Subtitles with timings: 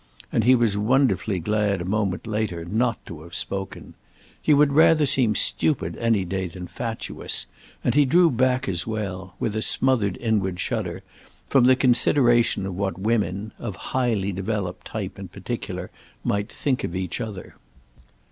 [0.31, 3.93] and he was wonderfully glad a moment later not to have spoken.
[4.41, 7.45] He would rather seem stupid any day than fatuous,
[7.83, 11.03] and he drew back as well, with a smothered inward shudder,
[11.51, 17.55] from the consideration of what women—of highly developed type in particular—might think of each other.